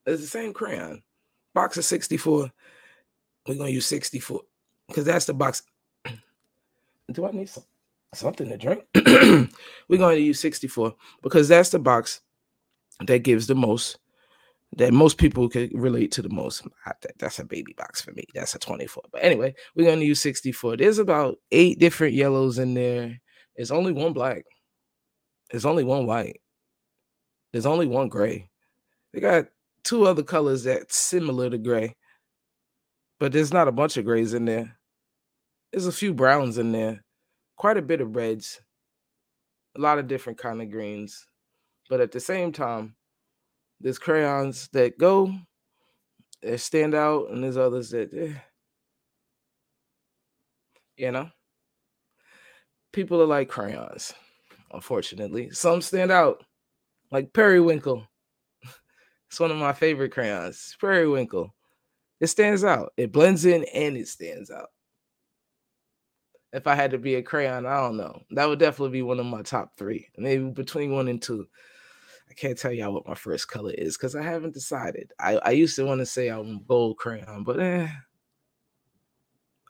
It's 0.06 0.22
the 0.22 0.28
same 0.28 0.52
crayon. 0.52 1.02
Box 1.54 1.76
of 1.76 1.84
64. 1.84 2.50
We're 3.46 3.54
gonna 3.56 3.70
use 3.70 3.86
64 3.86 4.40
because 4.88 5.04
that's 5.04 5.26
the 5.26 5.34
box. 5.34 5.62
Do 7.12 7.26
I 7.26 7.30
need 7.32 7.48
some, 7.48 7.64
something 8.14 8.48
to 8.48 8.56
drink? 8.56 8.84
We're 9.88 9.98
going 9.98 10.16
to 10.16 10.22
use 10.22 10.40
64 10.40 10.94
because 11.22 11.48
that's 11.48 11.70
the 11.70 11.78
box 11.78 12.20
that 13.06 13.22
gives 13.22 13.46
the 13.46 13.54
most 13.54 13.98
that 14.76 14.92
most 14.92 15.18
people 15.18 15.48
could 15.48 15.72
relate 15.74 16.12
to 16.12 16.22
the 16.22 16.28
most. 16.28 16.62
That's 17.18 17.40
a 17.40 17.44
baby 17.44 17.74
box 17.76 18.00
for 18.00 18.12
me. 18.12 18.24
That's 18.34 18.54
a 18.54 18.58
24. 18.58 19.02
But 19.10 19.24
anyway, 19.24 19.54
we're 19.74 19.86
going 19.86 19.98
to 19.98 20.06
use 20.06 20.20
64. 20.20 20.76
There's 20.76 20.98
about 20.98 21.38
eight 21.50 21.80
different 21.80 22.14
yellows 22.14 22.58
in 22.58 22.74
there. 22.74 23.20
There's 23.56 23.72
only 23.72 23.92
one 23.92 24.12
black. 24.12 24.44
There's 25.50 25.66
only 25.66 25.82
one 25.82 26.06
white. 26.06 26.40
There's 27.52 27.66
only 27.66 27.86
one 27.86 28.08
gray. 28.08 28.48
They 29.12 29.20
got 29.20 29.46
two 29.82 30.06
other 30.06 30.22
colors 30.22 30.64
that's 30.64 30.96
similar 30.96 31.50
to 31.50 31.58
gray, 31.58 31.96
but 33.18 33.32
there's 33.32 33.52
not 33.52 33.66
a 33.66 33.72
bunch 33.72 33.96
of 33.96 34.04
grays 34.04 34.34
in 34.34 34.44
there. 34.44 34.78
There's 35.72 35.86
a 35.86 35.92
few 35.92 36.12
browns 36.12 36.58
in 36.58 36.72
there, 36.72 37.04
quite 37.56 37.76
a 37.76 37.82
bit 37.82 38.00
of 38.00 38.16
reds, 38.16 38.60
a 39.76 39.80
lot 39.80 39.98
of 39.98 40.08
different 40.08 40.38
kind 40.38 40.60
of 40.60 40.70
greens. 40.70 41.26
But 41.88 42.00
at 42.00 42.12
the 42.12 42.20
same 42.20 42.52
time, 42.52 42.96
there's 43.80 43.98
crayons 43.98 44.68
that 44.72 44.98
go, 44.98 45.32
that 46.42 46.58
stand 46.58 46.94
out, 46.94 47.30
and 47.30 47.42
there's 47.42 47.56
others 47.56 47.90
that, 47.90 48.12
eh, 48.12 48.34
you 50.96 51.10
know, 51.12 51.30
people 52.92 53.22
are 53.22 53.26
like 53.26 53.48
crayons. 53.48 54.12
Unfortunately, 54.72 55.50
some 55.50 55.80
stand 55.80 56.12
out, 56.12 56.44
like 57.10 57.32
periwinkle. 57.32 58.06
It's 59.28 59.38
one 59.38 59.52
of 59.52 59.58
my 59.58 59.72
favorite 59.72 60.10
crayons, 60.10 60.76
periwinkle. 60.80 61.54
It 62.18 62.26
stands 62.26 62.64
out. 62.64 62.92
It 62.96 63.12
blends 63.12 63.44
in 63.44 63.64
and 63.72 63.96
it 63.96 64.08
stands 64.08 64.50
out. 64.50 64.70
If 66.52 66.66
I 66.66 66.74
had 66.74 66.90
to 66.90 66.98
be 66.98 67.14
a 67.14 67.22
crayon, 67.22 67.66
I 67.66 67.80
don't 67.80 67.96
know. 67.96 68.22
That 68.32 68.48
would 68.48 68.58
definitely 68.58 68.98
be 68.98 69.02
one 69.02 69.20
of 69.20 69.26
my 69.26 69.42
top 69.42 69.76
three. 69.76 70.08
Maybe 70.18 70.44
between 70.50 70.92
one 70.92 71.08
and 71.08 71.22
two. 71.22 71.46
I 72.28 72.34
can't 72.34 72.58
tell 72.58 72.72
y'all 72.72 72.92
what 72.92 73.06
my 73.08 73.14
first 73.14 73.48
color 73.48 73.72
is 73.72 73.96
because 73.96 74.14
I 74.14 74.22
haven't 74.22 74.54
decided. 74.54 75.12
I, 75.18 75.36
I 75.36 75.50
used 75.50 75.76
to 75.76 75.84
want 75.84 76.00
to 76.00 76.06
say 76.06 76.28
I'm 76.28 76.62
gold 76.64 76.96
crayon, 76.96 77.44
but 77.44 77.60
eh. 77.60 77.88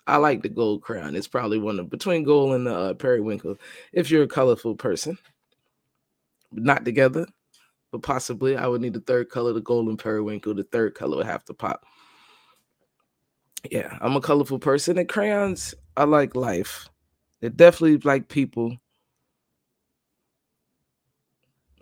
I 0.07 0.17
like 0.17 0.43
the 0.43 0.49
gold 0.49 0.83
crayon. 0.83 1.17
It's 1.17 1.29
probably 1.29 1.59
one 1.59 1.79
of 1.79 1.89
between 1.89 2.25
gold 2.25 2.55
and 2.55 2.67
the 2.67 2.75
uh, 2.75 2.95
periwinkle. 2.95 3.57
If 3.93 4.11
you're 4.11 4.25
a 4.25 4.29
colorful 4.29 4.75
person, 4.75 5.17
not 6.53 6.85
together, 6.85 7.27
but 7.93 8.03
possibly 8.03 8.57
I 8.57 8.67
would 8.67 8.81
need 8.81 8.95
the 8.95 9.01
third 9.01 9.31
color, 9.31 9.53
the 9.53 9.61
golden 9.61 9.97
periwinkle. 9.97 10.55
The 10.55 10.65
third 10.65 10.95
color 10.95 11.19
would 11.19 11.27
have 11.27 11.45
to 11.47 11.55
pop. 11.55 11.85
Yeah, 13.71 13.97
I'm 14.01 14.17
a 14.17 14.21
colorful 14.21 14.59
person. 14.59 14.99
And 14.99 15.09
crayons, 15.09 15.75
I 16.01 16.05
like 16.05 16.35
life. 16.35 16.89
They're 17.41 17.51
definitely 17.51 17.99
like 17.99 18.29
people. 18.29 18.79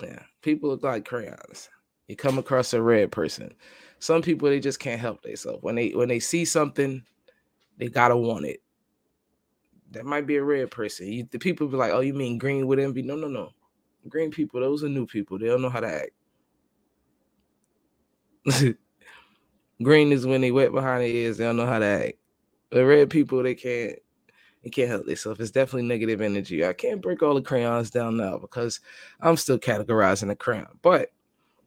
Yeah, 0.03 0.23
people 0.43 0.71
look 0.71 0.83
like 0.83 1.05
crayons. 1.05 1.69
You 2.09 2.17
come 2.17 2.39
across 2.39 2.73
a 2.73 2.83
red 2.83 3.13
person. 3.13 3.53
Some 3.99 4.23
people 4.23 4.49
they 4.49 4.61
just 4.61 4.81
can't 4.81 5.01
help 5.01 5.23
themselves. 5.23 5.63
When 5.63 5.75
they 5.75 5.91
when 5.91 6.09
they 6.09 6.21
see 6.21 6.45
something, 6.45 7.05
they 7.79 7.89
gotta 7.89 8.17
want 8.17 8.47
it. 8.47 8.63
That 9.91 10.05
might 10.07 10.27
be 10.27 10.37
a 10.37 10.43
red 10.45 10.71
person. 10.71 11.09
You, 11.13 11.29
the 11.31 11.39
people 11.39 11.69
be 11.69 11.77
like, 11.77 11.93
"Oh, 11.93 12.01
you 12.01 12.15
mean 12.15 12.39
green 12.39 12.67
with 12.67 12.79
envy?" 12.79 13.03
No, 13.03 13.17
no, 13.17 13.29
no. 13.29 13.53
Green 14.09 14.31
people, 14.31 14.61
those 14.61 14.85
are 14.85 14.89
new 14.89 15.07
people. 15.07 15.39
They 15.39 15.47
don't 15.47 15.63
know 15.63 15.71
how 15.71 15.81
to 15.81 16.09
act. 18.45 18.79
Green 19.83 20.13
is 20.13 20.27
when 20.27 20.41
they 20.41 20.51
wet 20.51 20.73
behind 20.73 21.03
their 21.03 21.09
ears. 21.09 21.37
They 21.39 21.45
don't 21.45 21.57
know 21.57 21.67
how 21.67 21.79
to 21.79 21.85
act. 21.87 22.19
The 22.71 22.85
red 22.87 23.11
people, 23.11 23.43
they 23.43 23.55
can't. 23.55 23.99
They 24.63 24.71
can't 24.71 24.89
help 24.89 25.07
themselves. 25.07 25.41
It's 25.41 25.51
definitely 25.51 25.89
negative 25.89 26.21
energy. 26.21 26.65
I 26.67 26.73
can't 26.73 27.01
break 27.01 27.23
all 27.23 27.35
the 27.35 27.43
crayons 27.43 27.91
down 27.91 28.17
now 28.17 28.39
because 28.39 28.81
I'm 29.21 29.37
still 29.37 29.59
categorizing 29.59 30.29
the 30.29 30.37
crayon. 30.37 30.79
But 30.83 31.13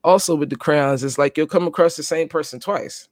also 0.03 0.36
with 0.36 0.50
the 0.50 0.57
crayons, 0.57 1.03
it's 1.03 1.17
like 1.17 1.38
you'll 1.38 1.48
come 1.48 1.67
across 1.67 1.95
the 1.95 2.03
same 2.03 2.27
person 2.27 2.60
twice. 2.60 3.07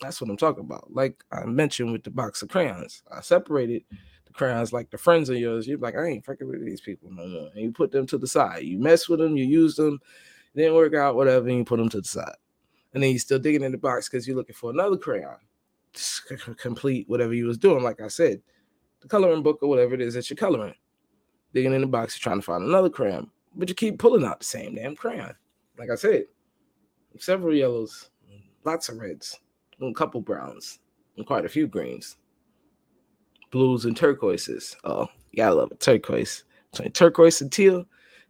That's 0.00 0.20
what 0.20 0.30
I'm 0.30 0.36
talking 0.36 0.64
about. 0.64 0.94
Like 0.94 1.24
I 1.32 1.44
mentioned 1.44 1.92
with 1.92 2.04
the 2.04 2.10
box 2.10 2.42
of 2.42 2.48
crayons, 2.48 3.02
I 3.14 3.20
separated 3.20 3.84
the 4.26 4.32
crayons 4.32 4.72
like 4.72 4.90
the 4.90 4.98
friends 4.98 5.28
of 5.28 5.36
yours. 5.36 5.66
You're 5.66 5.78
like, 5.78 5.96
I 5.96 6.06
ain't 6.06 6.24
fucking 6.24 6.46
with 6.46 6.64
these 6.64 6.80
people 6.80 7.10
no 7.10 7.26
more. 7.26 7.50
And 7.52 7.62
you 7.62 7.72
put 7.72 7.90
them 7.90 8.06
to 8.06 8.18
the 8.18 8.26
side. 8.26 8.62
You 8.62 8.78
mess 8.78 9.08
with 9.08 9.18
them, 9.18 9.36
you 9.36 9.44
use 9.44 9.74
them, 9.74 10.00
didn't 10.54 10.74
work 10.74 10.94
out, 10.94 11.16
whatever, 11.16 11.48
and 11.48 11.58
you 11.58 11.64
put 11.64 11.78
them 11.78 11.88
to 11.90 12.00
the 12.00 12.08
side. 12.08 12.36
And 12.94 13.02
then 13.02 13.10
you're 13.10 13.18
still 13.18 13.38
digging 13.38 13.62
in 13.62 13.72
the 13.72 13.78
box 13.78 14.08
because 14.08 14.26
you're 14.26 14.36
looking 14.36 14.54
for 14.54 14.70
another 14.70 14.96
crayon 14.96 15.36
to 15.92 16.54
complete 16.54 17.08
whatever 17.08 17.34
you 17.34 17.46
was 17.46 17.58
doing. 17.58 17.82
Like 17.82 18.00
I 18.00 18.08
said, 18.08 18.40
the 19.00 19.08
coloring 19.08 19.42
book 19.42 19.58
or 19.62 19.68
whatever 19.68 19.94
it 19.94 20.00
is 20.00 20.14
that 20.14 20.28
you're 20.30 20.36
coloring. 20.36 20.74
Digging 21.52 21.74
in 21.74 21.80
the 21.80 21.86
box, 21.86 22.16
you're 22.16 22.22
trying 22.22 22.40
to 22.40 22.44
find 22.44 22.64
another 22.64 22.90
crayon, 22.90 23.30
but 23.54 23.68
you 23.68 23.74
keep 23.74 23.98
pulling 23.98 24.24
out 24.24 24.40
the 24.40 24.44
same 24.46 24.74
damn 24.74 24.94
crayon. 24.94 25.34
Like 25.78 25.90
I 25.90 25.96
said, 25.96 26.24
several 27.18 27.54
yellows, 27.54 28.10
lots 28.64 28.88
of 28.88 28.98
reds, 28.98 29.38
a 29.80 29.92
couple 29.92 30.20
browns, 30.20 30.78
and 31.16 31.26
quite 31.26 31.44
a 31.44 31.48
few 31.48 31.66
greens, 31.66 32.16
blues 33.50 33.84
and 33.84 33.96
turquoises. 33.96 34.76
Oh, 34.84 35.08
you 35.32 35.38
gotta 35.38 35.54
love 35.54 35.72
it. 35.72 35.80
Turquoise. 35.80 36.44
Between 36.72 36.92
turquoise 36.92 37.40
and 37.40 37.50
teal. 37.50 37.84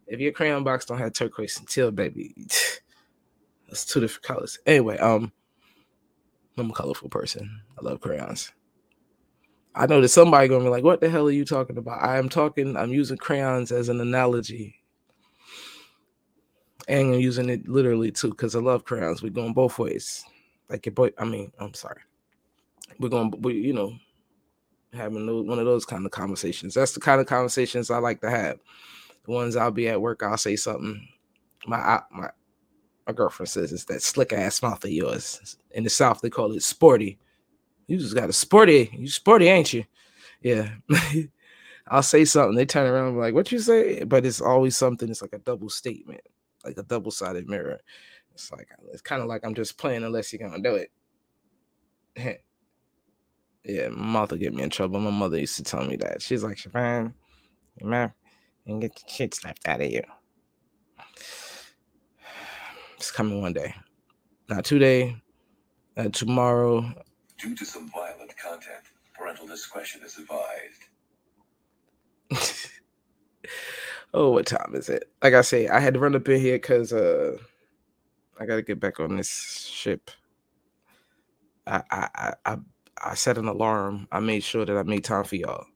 If 0.07 0.19
your 0.19 0.33
crayon 0.33 0.65
box 0.65 0.87
don't 0.87 0.99
have 0.99 1.13
turquoise 1.13 1.59
and 1.59 1.69
teal, 1.69 1.91
baby, 1.91 2.35
that's 3.69 3.85
two 3.85 4.01
different 4.01 4.25
colors. 4.25 4.59
Anyway, 4.67 4.99
um, 4.99 5.31
I'm 6.57 6.71
a 6.71 6.75
colorful 6.75 7.09
person. 7.09 7.61
I 7.79 7.85
love 7.85 8.01
crayons. 8.01 8.53
I 9.75 9.87
know 9.87 10.01
that 10.01 10.09
somebody 10.09 10.49
gonna 10.49 10.65
be 10.65 10.71
like, 10.71 10.85
"What 10.85 11.01
the 11.01 11.09
hell 11.11 11.29
are 11.29 11.33
you 11.33 11.45
talking 11.45 11.79
about?" 11.79 12.03
I 12.03 12.19
am 12.19 12.29
talking. 12.29 12.77
I'm 12.77 12.93
using 12.93 13.17
crayons 13.17 13.73
as 13.73 13.89
an 13.89 14.01
analogy, 14.01 14.77
and 16.89 17.15
I'm 17.15 17.21
using 17.21 17.49
it 17.51 17.69
literally 17.69 18.11
too 18.13 18.31
because 18.31 18.57
I 18.57 18.61
love 18.61 18.85
crayons. 18.85 19.23
We're 19.23 19.31
going 19.31 19.55
both 19.55 19.79
ways. 19.79 20.25
Like 20.69 20.87
your 20.87 20.95
boy. 20.95 21.11
I 21.19 21.25
mean, 21.25 21.53
I'm 21.59 21.75
sorry. 21.75 22.01
We're 22.99 23.09
going. 23.11 23.33
We, 23.41 23.55
you 23.55 23.73
know, 23.73 23.95
having 24.93 25.27
one 25.47 25.59
of 25.59 25.67
those 25.67 25.85
kind 25.85 26.07
of 26.07 26.13
conversations. 26.13 26.75
That's 26.75 26.93
the 26.93 27.01
kind 27.01 27.21
of 27.21 27.27
conversations 27.27 27.91
I 27.91 27.99
like 27.99 28.21
to 28.23 28.31
have. 28.31 28.59
The 29.25 29.33
ones 29.33 29.57
I'll 29.57 29.71
be 29.71 29.89
at 29.89 30.01
work. 30.01 30.23
I'll 30.23 30.37
say 30.39 30.57
something. 30.57 31.09
My 31.67 32.01
my 32.11 32.31
my 33.07 33.13
girlfriend 33.13 33.49
says 33.51 33.73
it's 33.73 33.85
that 33.87 34.03
slick 34.03 34.33
ass 34.33 34.63
mouth 34.63 34.85
of 34.85 34.91
yours. 34.91 35.57
In 35.73 35.85
the 35.85 35.91
South, 35.91 36.21
they 36.21 36.31
call 36.31 36.53
it 36.53 36.63
sporty. 36.63 37.19
You 37.91 37.99
just 37.99 38.15
got 38.15 38.31
a 38.31 38.33
sporty. 38.33 38.89
You 38.97 39.09
sporty, 39.09 39.49
ain't 39.49 39.73
you? 39.73 39.85
Yeah. 40.43 40.71
I'll 41.89 42.05
say 42.05 42.25
something. 42.25 42.55
They 42.55 42.65
turn 42.65 42.89
around 42.89 43.17
like, 43.17 43.35
"What 43.35 43.51
you 43.51 43.59
say?" 43.59 44.05
But 44.05 44.25
it's 44.25 44.41
always 44.41 44.77
something. 44.77 45.11
It's 45.11 45.23
like 45.23 45.33
a 45.33 45.39
double 45.39 45.69
statement, 45.69 46.21
like 46.65 46.79
a 46.79 46.85
double 46.85 47.11
sided 47.11 47.49
mirror. 47.49 47.81
It's 48.33 48.53
like 48.53 48.69
it's 48.93 49.03
kind 49.03 49.21
of 49.21 49.27
like 49.27 49.45
I'm 49.45 49.57
just 49.57 49.77
playing 49.77 50.05
unless 50.05 50.33
you're 50.33 50.49
gonna 50.49 50.63
do 50.63 50.77
it. 50.77 50.93
yeah, 53.65 53.89
my 53.89 54.21
mother 54.21 54.37
get 54.37 54.55
me 54.55 54.63
in 54.63 54.71
trouble. 54.71 55.01
My 55.01 55.11
mother 55.11 55.41
used 55.41 55.57
to 55.57 55.65
tell 55.65 55.85
me 55.85 55.97
that. 55.97 56.23
She's 56.23 56.45
like, 56.45 56.59
"Shaban, 56.59 57.13
man, 57.83 58.13
and 58.67 58.81
get 58.81 58.95
the 58.95 59.03
shit 59.09 59.35
slapped 59.35 59.67
out 59.67 59.81
of 59.81 59.91
you." 59.91 60.05
It's 62.99 63.11
coming 63.11 63.43
one 63.43 63.53
day, 63.53 63.75
not 64.49 64.65
today, 64.65 65.17
uh, 65.97 66.11
tomorrow. 66.11 66.95
Due 67.41 67.55
to 67.57 67.65
some 67.65 67.91
violent 67.91 68.37
content, 68.37 68.85
parental 69.17 69.47
discretion 69.47 70.03
is 70.05 70.19
advised. 70.19 71.01
oh, 74.15 74.31
what 74.33 74.47
time 74.47 74.73
is 74.75 74.89
it? 74.89 75.05
Like 75.23 75.35
I 75.35 75.41
say, 75.41 75.69
I 75.69 75.81
had 75.81 75.95
to 75.95 76.01
run 76.01 76.15
up 76.15 76.29
in 76.29 76.41
here 76.41 76.57
because 76.57 76.93
uh, 76.93 77.37
I 78.39 78.47
got 78.47 78.57
to 78.57 78.63
get 78.63 78.81
back 78.81 79.01
on 79.01 79.17
this 79.17 79.69
ship. 79.71 80.11
I, 81.67 81.83
I 81.91 82.35
I 82.45 82.57
I 83.03 83.15
set 83.15 83.39
an 83.39 83.49
alarm. 83.49 84.09
I 84.13 84.21
made 84.21 84.43
sure 84.43 84.65
that 84.65 84.77
I 84.77 84.83
made 84.83 85.05
time 85.05 85.25
for 85.25 85.37
y'all, 85.37 85.67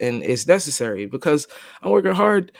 and 0.00 0.22
it's 0.22 0.46
necessary 0.46 1.06
because 1.06 1.46
I'm 1.82 1.90
working 1.90 2.14
hard 2.14 2.52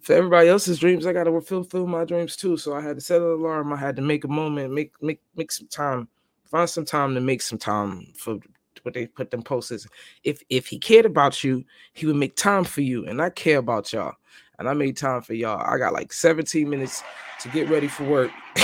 for 0.00 0.14
everybody 0.14 0.48
else's 0.48 0.78
dreams. 0.78 1.06
I 1.06 1.12
got 1.12 1.24
to 1.24 1.40
fulfill 1.40 1.86
my 1.86 2.04
dreams 2.04 2.36
too. 2.36 2.56
So 2.56 2.74
I 2.74 2.82
had 2.82 2.96
to 2.96 3.00
set 3.02 3.20
an 3.22 3.28
alarm. 3.28 3.72
I 3.72 3.76
had 3.76 3.96
to 3.96 4.02
make 4.02 4.24
a 4.24 4.28
moment, 4.28 4.72
make 4.72 4.92
make 5.02 5.20
make 5.36 5.52
some 5.52 5.68
time, 5.68 6.08
find 6.54 6.70
some 6.70 6.84
time 6.84 7.14
to 7.16 7.20
make 7.20 7.42
some 7.42 7.58
time 7.58 8.06
for 8.16 8.38
what 8.82 8.94
they 8.94 9.08
put 9.08 9.32
them 9.32 9.42
posters. 9.42 9.88
If 10.22 10.40
if 10.50 10.68
he 10.68 10.78
cared 10.78 11.04
about 11.04 11.42
you, 11.42 11.64
he 11.94 12.06
would 12.06 12.14
make 12.14 12.36
time 12.36 12.62
for 12.62 12.80
you. 12.80 13.04
And 13.06 13.20
I 13.20 13.30
care 13.30 13.58
about 13.58 13.92
y'all. 13.92 14.12
and 14.60 14.68
I 14.68 14.72
made 14.72 14.96
time 14.96 15.20
for 15.22 15.34
y'all. 15.34 15.60
I 15.60 15.78
got 15.78 15.92
like 15.92 16.12
17 16.12 16.70
minutes 16.70 17.02
to 17.40 17.48
get 17.48 17.68
ready 17.68 17.88
for 17.88 18.04
work. 18.04 18.30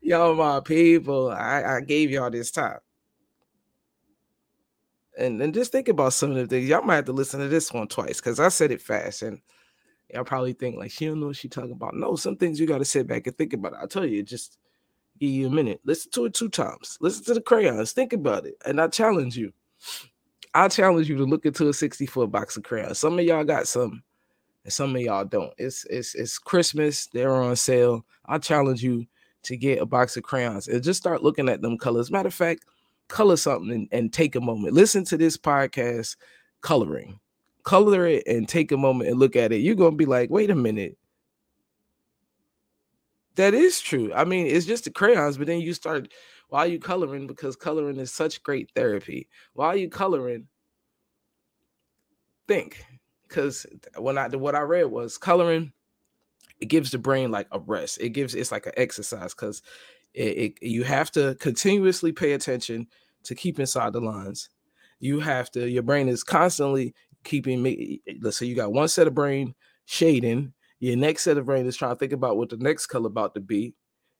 y'all, 0.00 0.34
my 0.34 0.60
people, 0.60 1.30
I, 1.30 1.76
I 1.76 1.80
gave 1.82 2.10
y'all 2.10 2.30
this 2.30 2.50
time. 2.50 2.78
And, 5.18 5.42
and 5.42 5.52
just 5.52 5.72
think 5.72 5.88
about 5.88 6.14
some 6.14 6.30
of 6.30 6.36
the 6.36 6.46
things. 6.46 6.70
Y'all 6.70 6.80
might 6.80 6.94
have 6.96 7.04
to 7.04 7.12
listen 7.12 7.40
to 7.40 7.48
this 7.48 7.70
one 7.70 7.88
twice 7.88 8.18
because 8.18 8.40
I 8.40 8.48
said 8.48 8.70
it 8.70 8.80
fast. 8.80 9.20
And 9.20 9.42
y'all 10.12 10.24
probably 10.24 10.52
think 10.52 10.76
like 10.76 10.90
she 10.90 11.06
don't 11.06 11.20
know 11.20 11.28
what 11.28 11.36
she 11.36 11.48
talking 11.48 11.72
about. 11.72 11.94
No, 11.94 12.16
some 12.16 12.36
things 12.36 12.60
you 12.60 12.66
got 12.66 12.78
to 12.78 12.84
sit 12.84 13.06
back 13.06 13.26
and 13.26 13.36
think 13.36 13.52
about 13.52 13.72
it. 13.72 13.78
I 13.82 13.86
tell 13.86 14.06
you, 14.06 14.22
just 14.22 14.58
give 15.18 15.30
you 15.30 15.46
a 15.46 15.50
minute. 15.50 15.80
Listen 15.84 16.10
to 16.12 16.26
it 16.26 16.34
two 16.34 16.48
times. 16.48 16.98
Listen 17.00 17.24
to 17.24 17.34
the 17.34 17.40
crayons. 17.40 17.92
Think 17.92 18.12
about 18.12 18.46
it. 18.46 18.54
And 18.64 18.80
I 18.80 18.88
challenge 18.88 19.36
you. 19.36 19.52
I 20.54 20.68
challenge 20.68 21.08
you 21.08 21.16
to 21.18 21.24
look 21.24 21.44
into 21.44 21.68
a 21.68 21.74
60 21.74 22.06
foot 22.06 22.30
box 22.30 22.56
of 22.56 22.62
crayons. 22.62 22.98
Some 22.98 23.18
of 23.18 23.24
y'all 23.24 23.44
got 23.44 23.68
some, 23.68 24.02
and 24.64 24.72
some 24.72 24.94
of 24.96 25.02
y'all 25.02 25.24
don't. 25.24 25.52
It's 25.58 25.84
it's 25.86 26.14
it's 26.14 26.38
Christmas. 26.38 27.06
They're 27.06 27.34
on 27.34 27.56
sale. 27.56 28.04
I 28.24 28.38
challenge 28.38 28.82
you 28.82 29.06
to 29.42 29.56
get 29.56 29.80
a 29.80 29.86
box 29.86 30.16
of 30.16 30.22
crayons 30.22 30.66
and 30.66 30.82
just 30.82 30.98
start 31.00 31.22
looking 31.22 31.48
at 31.48 31.62
them 31.62 31.78
colors. 31.78 32.10
Matter 32.10 32.28
of 32.28 32.34
fact, 32.34 32.64
color 33.08 33.36
something 33.36 33.70
and, 33.70 33.88
and 33.92 34.12
take 34.12 34.34
a 34.34 34.40
moment. 34.40 34.74
Listen 34.74 35.04
to 35.04 35.16
this 35.16 35.36
podcast, 35.36 36.16
coloring. 36.62 37.20
Color 37.66 38.06
it 38.06 38.26
and 38.26 38.48
take 38.48 38.72
a 38.72 38.78
moment 38.78 39.10
and 39.10 39.18
look 39.18 39.36
at 39.36 39.52
it. 39.52 39.58
You're 39.58 39.74
gonna 39.74 39.96
be 39.96 40.06
like, 40.06 40.30
wait 40.30 40.50
a 40.50 40.54
minute. 40.54 40.96
That 43.34 43.52
is 43.52 43.80
true. 43.80 44.10
I 44.14 44.24
mean, 44.24 44.46
it's 44.46 44.64
just 44.64 44.84
the 44.84 44.90
crayons, 44.90 45.36
but 45.36 45.46
then 45.46 45.60
you 45.60 45.74
start 45.74 46.08
why 46.48 46.60
are 46.60 46.68
you 46.68 46.78
coloring? 46.78 47.26
Because 47.26 47.56
coloring 47.56 47.98
is 47.98 48.12
such 48.12 48.42
great 48.42 48.70
therapy. 48.74 49.28
Why 49.54 49.66
are 49.66 49.76
you 49.76 49.90
coloring? 49.90 50.46
Think. 52.46 52.84
Because 53.26 53.66
when 53.98 54.16
I 54.16 54.28
what 54.28 54.54
I 54.54 54.60
read 54.60 54.86
was 54.86 55.18
coloring, 55.18 55.72
it 56.60 56.66
gives 56.66 56.92
the 56.92 56.98
brain 56.98 57.30
like 57.30 57.48
a 57.50 57.58
rest. 57.58 57.98
It 58.00 58.10
gives 58.10 58.34
it's 58.34 58.52
like 58.52 58.66
an 58.66 58.72
exercise 58.76 59.34
because 59.34 59.62
it, 60.14 60.38
it, 60.38 60.62
you 60.62 60.84
have 60.84 61.10
to 61.12 61.34
continuously 61.40 62.12
pay 62.12 62.32
attention 62.32 62.86
to 63.24 63.34
keep 63.34 63.58
inside 63.58 63.92
the 63.92 64.00
lines. 64.00 64.48
You 64.98 65.20
have 65.20 65.50
to, 65.50 65.68
your 65.68 65.82
brain 65.82 66.08
is 66.08 66.24
constantly 66.24 66.94
keeping 67.26 67.62
me. 67.62 68.00
Let's 68.20 68.38
say 68.38 68.46
you 68.46 68.54
got 68.54 68.72
one 68.72 68.88
set 68.88 69.06
of 69.06 69.14
brain 69.14 69.54
shading, 69.84 70.52
your 70.80 70.96
next 70.96 71.24
set 71.24 71.38
of 71.38 71.46
brain 71.46 71.66
is 71.66 71.76
trying 71.76 71.94
to 71.94 71.98
think 71.98 72.12
about 72.12 72.36
what 72.36 72.50
the 72.50 72.56
next 72.56 72.86
color 72.86 73.06
about 73.06 73.34
to 73.34 73.40
be. 73.40 73.74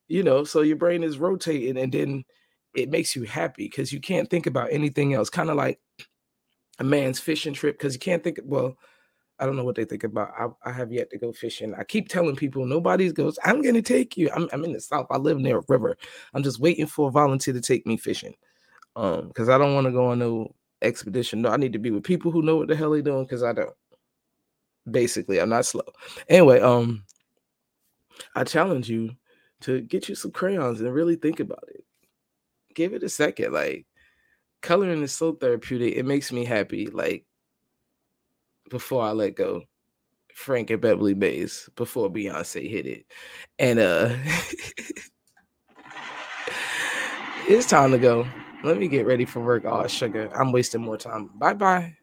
You 0.08 0.22
know, 0.22 0.44
so 0.44 0.60
your 0.60 0.76
brain 0.76 1.02
is 1.02 1.18
rotating 1.18 1.76
and 1.78 1.92
then 1.92 2.24
it 2.74 2.90
makes 2.90 3.16
you 3.16 3.24
happy 3.24 3.64
because 3.64 3.92
you 3.92 4.00
can't 4.00 4.30
think 4.30 4.46
about 4.46 4.68
anything 4.70 5.14
else. 5.14 5.30
Kind 5.30 5.50
of 5.50 5.56
like 5.56 5.80
a 6.78 6.84
man's 6.84 7.18
fishing 7.18 7.54
trip 7.54 7.76
because 7.76 7.94
you 7.94 8.00
can't 8.00 8.22
think, 8.22 8.38
well, 8.44 8.76
I 9.38 9.44
don't 9.44 9.56
know 9.56 9.64
what 9.64 9.74
they 9.74 9.84
think 9.84 10.04
about. 10.04 10.30
I, 10.38 10.70
I, 10.70 10.72
have 10.72 10.92
yet 10.92 11.10
to 11.10 11.18
go 11.18 11.32
fishing. 11.32 11.74
I 11.74 11.84
keep 11.84 12.08
telling 12.08 12.36
people 12.36 12.64
nobody 12.64 13.12
goes. 13.12 13.38
I'm 13.44 13.60
gonna 13.60 13.82
take 13.82 14.16
you. 14.16 14.30
I'm, 14.34 14.48
I'm 14.52 14.64
in 14.64 14.72
the 14.72 14.80
south. 14.80 15.08
I 15.10 15.18
live 15.18 15.38
near 15.38 15.58
a 15.58 15.64
river. 15.68 15.96
I'm 16.32 16.42
just 16.42 16.58
waiting 16.58 16.86
for 16.86 17.08
a 17.08 17.12
volunteer 17.12 17.52
to 17.52 17.60
take 17.60 17.86
me 17.86 17.98
fishing. 17.98 18.34
Um, 18.94 19.28
because 19.28 19.50
I 19.50 19.58
don't 19.58 19.74
want 19.74 19.86
to 19.86 19.92
go 19.92 20.06
on 20.06 20.20
no 20.20 20.54
expedition. 20.82 21.42
No, 21.42 21.50
I 21.50 21.56
need 21.56 21.72
to 21.72 21.78
be 21.78 21.90
with 21.90 22.04
people 22.04 22.30
who 22.30 22.42
know 22.42 22.56
what 22.56 22.68
the 22.68 22.76
hell 22.76 22.90
they're 22.90 23.02
doing. 23.02 23.24
Because 23.24 23.42
I 23.42 23.52
don't. 23.52 23.74
Basically, 24.90 25.40
I'm 25.40 25.48
not 25.48 25.66
slow. 25.66 25.82
Anyway, 26.28 26.60
um, 26.60 27.04
I 28.34 28.44
challenge 28.44 28.88
you 28.88 29.16
to 29.62 29.80
get 29.80 30.08
you 30.08 30.14
some 30.14 30.30
crayons 30.30 30.80
and 30.80 30.92
really 30.92 31.16
think 31.16 31.40
about 31.40 31.64
it. 31.68 31.84
Give 32.74 32.92
it 32.92 33.02
a 33.02 33.08
second. 33.08 33.52
Like 33.52 33.86
coloring 34.62 35.02
is 35.02 35.12
so 35.12 35.32
therapeutic. 35.32 35.96
It 35.96 36.04
makes 36.04 36.30
me 36.32 36.44
happy. 36.44 36.86
Like 36.86 37.24
before 38.70 39.02
I 39.02 39.12
let 39.12 39.36
go. 39.36 39.62
Frank 40.34 40.70
and 40.70 40.82
Beverly 40.82 41.14
Maze 41.14 41.68
before 41.76 42.10
Beyonce 42.12 42.68
hit 42.68 42.86
it. 42.86 43.06
And 43.58 43.78
uh 43.78 44.14
it's 47.48 47.66
time 47.66 47.92
to 47.92 47.98
go. 47.98 48.26
Let 48.62 48.78
me 48.78 48.88
get 48.88 49.06
ready 49.06 49.24
for 49.24 49.40
work. 49.40 49.64
Oh 49.64 49.86
sugar. 49.86 50.30
I'm 50.34 50.52
wasting 50.52 50.82
more 50.82 50.96
time. 50.96 51.30
Bye 51.34 51.54
bye. 51.54 51.96